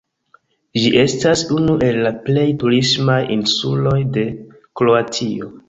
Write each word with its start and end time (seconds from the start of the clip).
Ĝi 0.83 0.87
estas 1.01 1.43
unu 1.57 1.75
el 1.89 1.99
la 2.07 2.13
plej 2.29 2.47
turismaj 2.65 3.21
insuloj 3.39 3.97
de 4.19 4.27
Kroatio. 4.83 5.57